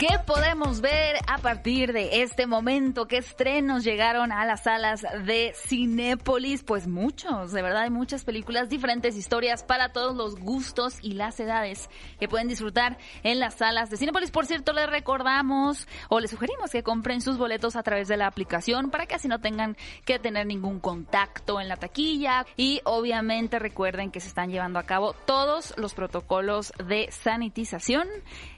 [0.00, 3.06] ¿Qué podemos ver a partir de este momento?
[3.06, 6.62] ¿Qué estrenos llegaron a las salas de Cinépolis?
[6.62, 11.38] Pues muchos, de verdad hay muchas películas, diferentes historias para todos los gustos y las
[11.38, 14.30] edades que pueden disfrutar en las salas de Cinépolis.
[14.30, 18.26] Por cierto, les recordamos o les sugerimos que compren sus boletos a través de la
[18.26, 19.76] aplicación para que así no tengan
[20.06, 24.84] que tener ningún contacto en la taquilla y obviamente recuerden que se están llevando a
[24.84, 28.08] cabo todos los protocolos de sanitización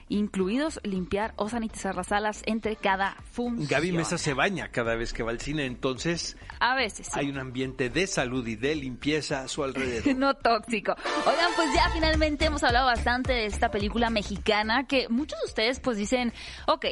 [0.09, 3.67] incluidos limpiar o sanitizar las salas entre cada función.
[3.67, 7.19] Gaby Mesa se baña cada vez que va al cine, entonces a veces sí.
[7.19, 10.15] hay un ambiente de salud y de limpieza a su alrededor.
[10.15, 10.95] no tóxico.
[11.25, 15.79] Oigan, pues ya finalmente hemos hablado bastante de esta película mexicana que muchos de ustedes
[15.79, 16.33] pues dicen,
[16.67, 16.85] ok,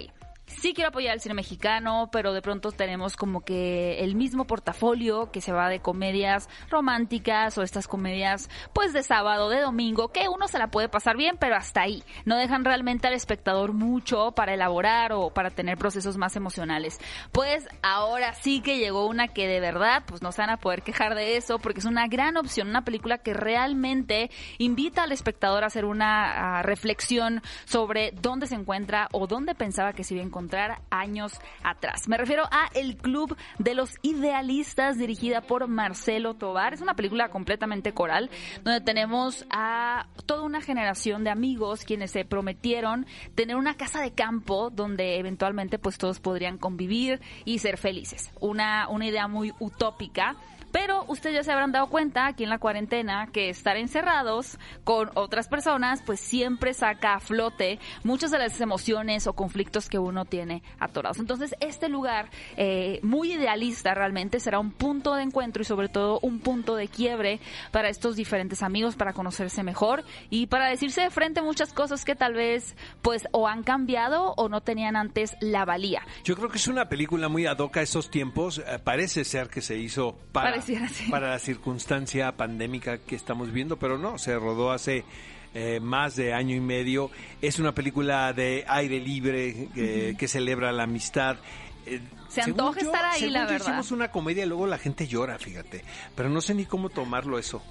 [0.59, 5.31] sí quiero apoyar el cine mexicano, pero de pronto tenemos como que el mismo portafolio
[5.31, 10.27] que se va de comedias románticas o estas comedias pues de sábado, de domingo, que
[10.27, 12.03] uno se la puede pasar bien, pero hasta ahí.
[12.25, 16.99] No dejan realmente al espectador mucho para elaborar o para tener procesos más emocionales.
[17.31, 20.81] Pues ahora sí que llegó una que de verdad pues no se van a poder
[20.81, 25.63] quejar de eso porque es una gran opción, una película que realmente invita al espectador
[25.63, 30.25] a hacer una reflexión sobre dónde se encuentra o dónde pensaba que se iba a
[30.25, 30.40] encontrar
[30.89, 32.07] años atrás.
[32.07, 36.73] Me refiero a El Club de los Idealistas, dirigida por Marcelo Tobar.
[36.73, 38.29] Es una película completamente coral,
[38.63, 44.11] donde tenemos a toda una generación de amigos quienes se prometieron tener una casa de
[44.11, 48.31] campo donde eventualmente pues todos podrían convivir y ser felices.
[48.39, 50.35] Una, una idea muy utópica
[50.71, 55.09] pero ustedes ya se habrán dado cuenta aquí en la cuarentena que estar encerrados con
[55.15, 60.20] otras personas pues siempre saca a flote muchas de las emociones o conflictos que uno
[60.25, 61.19] tiene atorados.
[61.19, 66.19] Entonces este lugar eh, muy idealista realmente será un punto de encuentro y sobre todo
[66.21, 67.39] un punto de quiebre
[67.71, 72.15] para estos diferentes amigos para conocerse mejor y para decirse de frente muchas cosas que
[72.15, 76.01] tal vez pues o han cambiado o no tenían antes la valía.
[76.23, 78.59] Yo creo que es una película muy ad hoc a esos tiempos.
[78.59, 80.61] Eh, parece ser que se hizo para
[81.09, 85.05] para la circunstancia pandémica que estamos viendo, pero no, se rodó hace
[85.53, 87.11] eh, más de año y medio.
[87.41, 91.37] Es una película de aire libre eh, que celebra la amistad.
[91.85, 93.67] Eh, se antoja estar ahí, la verdad.
[93.67, 95.83] Hicimos una comedia y luego la gente llora, fíjate.
[96.15, 97.61] Pero no sé ni cómo tomarlo eso.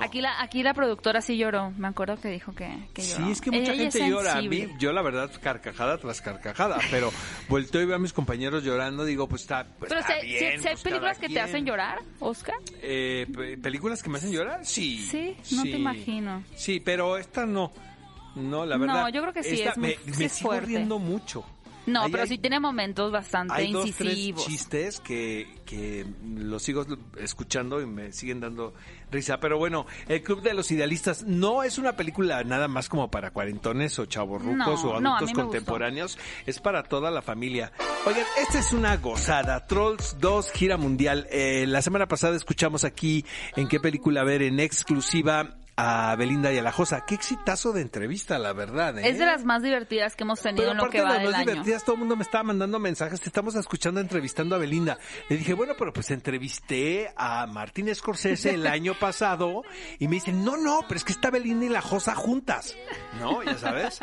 [0.00, 3.26] Aquí la aquí la productora sí lloró, me acuerdo que dijo que, lloró.
[3.26, 4.36] Sí, es que mucha gente llora.
[4.36, 7.12] A mí, yo la verdad, carcajada tras carcajada, pero
[7.48, 10.44] vuelto y veo a mis compañeros llorando, digo, pues está, pues pero está bien.
[10.44, 12.56] hay pues películas que te hacen llorar, Oscar?
[12.80, 13.26] Eh,
[13.62, 14.64] ¿Películas que me hacen llorar?
[14.64, 14.98] Sí.
[14.98, 16.44] Sí, no te imagino.
[16.54, 17.72] Sí, pero esta no.
[18.34, 19.02] No, la verdad.
[19.02, 21.44] No, yo creo que sí, es muy, me, me sigo riendo mucho.
[21.86, 24.36] No, pero sí tiene momentos bastante hay incisivos.
[24.36, 26.06] Dos, tres chistes que, que
[26.36, 26.84] los sigo
[27.18, 28.74] escuchando y me siguen dando
[29.10, 29.40] risa.
[29.40, 33.30] Pero bueno, El Club de los Idealistas no es una película nada más como para
[33.30, 36.18] cuarentones o chavorrucos o adultos contemporáneos.
[36.46, 37.72] Es para toda la familia.
[38.06, 39.66] Oigan, esta es una gozada.
[39.66, 41.26] Trolls 2 gira mundial.
[41.30, 43.24] Eh, la semana pasada escuchamos aquí
[43.56, 47.04] en qué película ver en exclusiva a Belinda y a la Josa.
[47.06, 48.98] Qué exitazo de entrevista, la verdad.
[48.98, 49.08] ¿eh?
[49.08, 51.46] Es de las más divertidas que hemos tenido en lo que va de las más
[51.46, 53.20] divertidas, todo el mundo me estaba mandando mensajes.
[53.20, 54.98] Te estamos escuchando entrevistando a Belinda.
[55.28, 59.62] Le dije, bueno, pero pues entrevisté a Martín Scorsese el año pasado
[59.98, 62.76] y me dicen, no, no, pero es que está Belinda y la Josa juntas.
[63.18, 63.42] ¿No?
[63.42, 64.00] Ya sabes.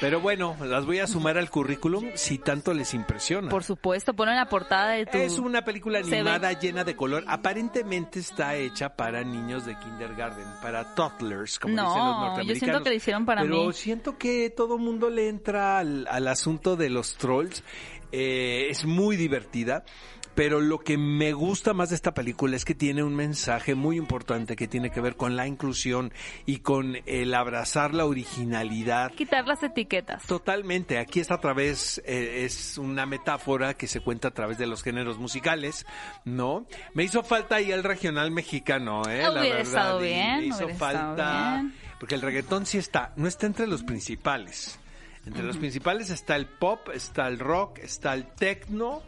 [0.00, 3.48] Pero bueno, las voy a sumar al currículum si tanto les impresiona.
[3.48, 5.18] Por supuesto, ponen la portada de tu...
[5.18, 7.24] Es una película animada llena de color.
[7.26, 12.46] Aparentemente está hecha para niños de kindergarten, para toddlers, como dicen los norteamericanos.
[12.48, 13.48] yo siento que lo hicieron para mí.
[13.48, 17.62] Pero siento que todo mundo le entra al, asunto de los trolls.
[18.10, 19.84] Eh, es muy divertida
[20.34, 23.96] pero lo que me gusta más de esta película es que tiene un mensaje muy
[23.96, 26.12] importante que tiene que ver con la inclusión
[26.46, 29.12] y con el abrazar la originalidad.
[29.12, 30.24] Quitar las etiquetas.
[30.26, 30.98] Totalmente.
[30.98, 34.82] Aquí está a través, eh, es una metáfora que se cuenta a través de los
[34.82, 35.86] géneros musicales,
[36.24, 36.66] ¿no?
[36.94, 39.22] Me hizo falta ahí el regional mexicano, ¿eh?
[39.22, 39.60] la verdad.
[39.60, 41.64] Estado bien, me hizo falta.
[41.98, 44.78] Porque el reggaetón sí está, no está entre los principales.
[45.24, 49.02] Entre los principales está el pop, está el rock, está el techno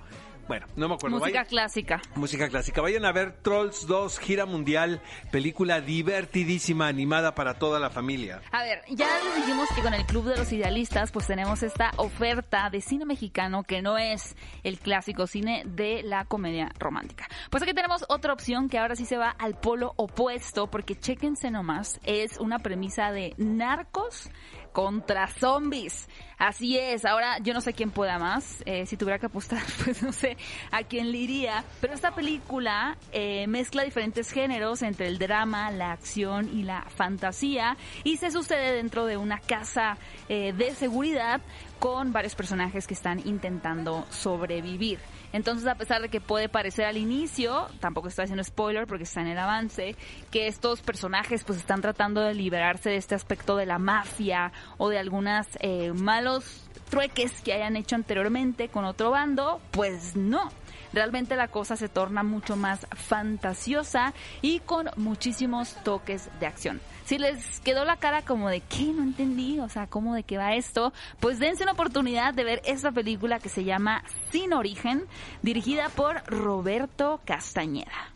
[0.48, 1.18] bueno, no me acuerdo.
[1.18, 2.02] Música clásica.
[2.14, 2.80] Música clásica.
[2.80, 5.00] Vayan a ver Trolls 2, gira mundial,
[5.30, 8.42] película divertidísima, animada para toda la familia.
[8.52, 11.92] A ver, ya les dijimos que con el Club de los Idealistas, pues tenemos esta
[11.96, 17.26] oferta de cine mexicano que no es el clásico cine de la comedia romántica.
[17.50, 21.50] Pues aquí tenemos otra opción que ahora sí se va al polo opuesto, porque chequense
[21.50, 24.30] nomás, es una premisa de narcos
[24.74, 26.08] contra zombies.
[26.36, 30.02] Así es, ahora yo no sé quién pueda más, eh, si tuviera que apostar, pues
[30.02, 30.36] no sé
[30.72, 35.92] a quién le iría, pero esta película eh, mezcla diferentes géneros entre el drama, la
[35.92, 39.96] acción y la fantasía y se sucede dentro de una casa
[40.28, 41.40] eh, de seguridad
[41.84, 44.98] con varios personajes que están intentando sobrevivir.
[45.34, 49.20] Entonces, a pesar de que puede parecer al inicio, tampoco estoy haciendo spoiler porque está
[49.20, 49.94] en el avance,
[50.30, 54.88] que estos personajes pues están tratando de liberarse de este aspecto de la mafia o
[54.88, 60.48] de algunas eh, malos trueques que hayan hecho anteriormente con otro bando, pues no
[60.94, 66.80] realmente la cosa se torna mucho más fantasiosa y con muchísimos toques de acción.
[67.04, 68.84] Si les quedó la cara como de ¿qué?
[68.84, 70.92] No entendí, o sea, ¿cómo de qué va esto?
[71.20, 75.04] Pues dense una oportunidad de ver esta película que se llama Sin Origen,
[75.42, 78.14] dirigida por Roberto Castañeda.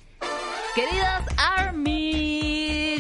[0.75, 2.58] Queridas Army,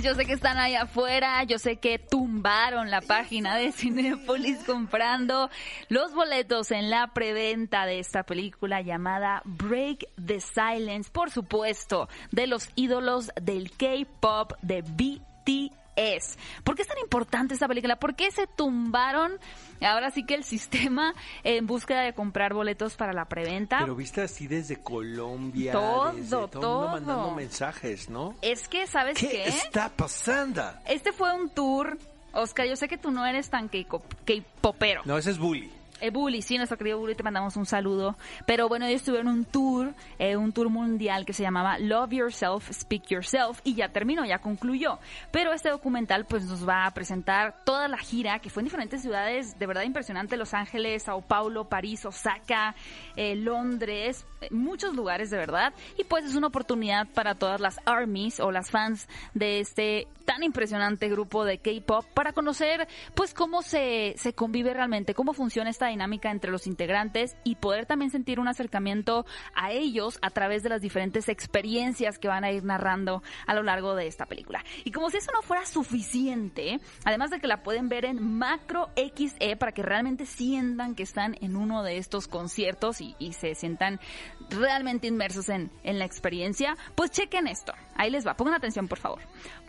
[0.08, 5.50] yo sé que están ahí afuera, yo sé que tumbaron la página de Cinepolis comprando
[5.90, 12.46] los boletos en la preventa de esta película llamada Break the Silence, por supuesto, de
[12.46, 16.38] los ídolos del K-pop de BTS es.
[17.08, 17.96] ¿Por qué es tan importante esta película?
[17.96, 19.32] ¿Por qué se tumbaron
[19.81, 23.78] ahora sí que el sistema en búsqueda de comprar boletos para la preventa?
[23.81, 25.72] Pero viste así desde Colombia.
[25.72, 26.49] Todo, desde, todo.
[26.49, 28.34] todo mandando mensajes, ¿no?
[28.43, 29.28] Es que, ¿sabes qué?
[29.28, 30.64] ¿Qué está pasando?
[30.87, 31.99] Este fue un tour.
[32.32, 35.02] Oscar, yo sé que tú no eres tan K-popero.
[35.04, 35.72] No, ese es bully.
[36.00, 38.17] Eh, Bully, sí, nuestro querido Bully, te mandamos un saludo.
[38.47, 42.71] Pero bueno, ellos tuvieron un tour, eh, un tour mundial que se llamaba Love Yourself,
[42.73, 44.99] Speak Yourself, y ya terminó, ya concluyó.
[45.31, 49.03] Pero este documental pues nos va a presentar toda la gira, que fue en diferentes
[49.03, 52.75] ciudades, de verdad impresionante, Los Ángeles, Sao Paulo, París, Osaka,
[53.17, 55.73] eh, Londres, muchos lugares de verdad.
[55.97, 60.43] Y pues es una oportunidad para todas las armies o las fans de este tan
[60.43, 65.88] impresionante grupo de K-pop para conocer pues cómo se, se convive realmente, cómo funciona esta
[65.88, 70.69] dinámica entre los integrantes y poder también sentir un acercamiento a ellos a través de
[70.69, 74.64] las diferentes experiencias que van a ir narrando a lo largo de esta película.
[74.85, 78.90] Y como si eso no fuera suficiente, además de que la pueden ver en Macro
[78.96, 83.55] XE para que realmente sientan que están en uno de estos conciertos y, y se
[83.55, 84.00] sientan
[84.50, 87.73] realmente inmersos en, en la experiencia, pues chequen esto.
[87.94, 89.20] Ahí les va, pongan atención por favor.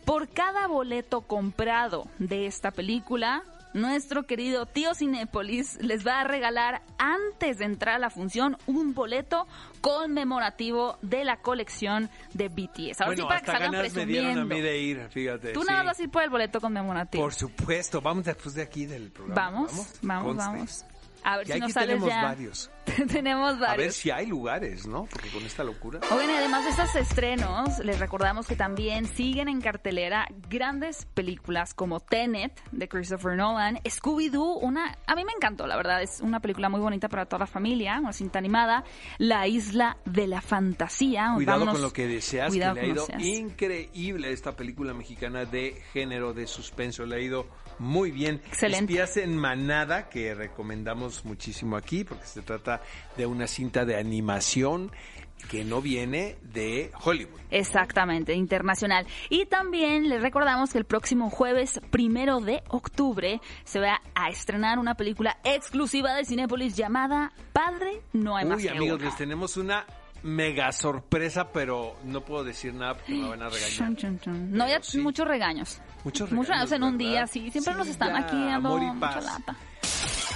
[0.06, 3.44] Por cada boleto comprado de esta película,
[3.74, 8.94] nuestro querido tío Cinépolis les va a regalar antes de entrar a la función un
[8.94, 9.48] boleto
[9.81, 13.01] conmemorativo de la colección de BTS.
[13.01, 15.54] Ahora bueno, sí para que salgan ganas me dieron a mí de ir, fíjate.
[15.54, 17.24] Tú nada vas a ir por el boleto conmemorativo.
[17.24, 19.51] Por supuesto, vamos después de aquí del programa.
[19.51, 20.86] Vamos, vamos, vamos.
[21.24, 22.24] A ver y si nos sales tenemos ya.
[22.24, 22.71] varios.
[23.12, 23.74] tenemos varios.
[23.74, 25.06] A ver si hay lugares, ¿no?
[25.06, 26.00] Porque con esta locura.
[26.12, 32.00] Oigan, además de estos estrenos, les recordamos que también siguen en cartelera grandes películas como
[32.00, 36.69] Tenet de Christopher Nolan, Scooby-Doo, una a mí me encantó, la verdad, es una película
[36.69, 38.83] muy bonita para toda la familia, una cinta animada,
[39.18, 41.31] La isla de la fantasía.
[41.35, 46.33] Cuidado con lo que deseas, que le ha ido increíble esta película mexicana de género
[46.33, 47.47] de suspenso, le ha ido
[47.80, 48.42] muy bien.
[48.45, 48.94] Excelente.
[48.94, 52.79] Espías en manada que recomendamos muchísimo aquí porque se trata
[53.18, 54.92] de una cinta de animación
[55.50, 57.40] que no viene de Hollywood.
[57.50, 59.08] Exactamente, internacional.
[59.30, 64.80] Y también les recordamos que el próximo jueves primero de octubre se va a estrenar
[64.80, 69.86] una película exclusiva de Cinépolis llamada Padre No hay más Uy, amigos, les tenemos una
[70.24, 74.28] mega sorpresa, pero no puedo decir nada porque me van a regañar.
[74.28, 75.00] No, ya sí.
[75.00, 75.81] muchos regaños.
[76.04, 76.31] Muchos regaños.
[76.38, 77.50] Muchos regaños en un día, sí.
[77.52, 79.56] Siempre Sí, nos están ya, aquí dando mucha lata.